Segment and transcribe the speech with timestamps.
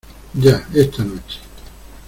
[0.33, 0.67] ya.
[0.73, 1.41] esta noche.